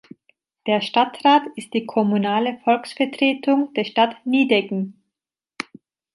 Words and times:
Der 0.65 0.81
Stadtrat 0.81 1.43
ist 1.55 1.75
die 1.75 1.85
kommunale 1.85 2.57
Volksvertretung 2.65 3.71
der 3.75 3.83
Stadt 3.83 4.15
Nideggen. 4.25 4.99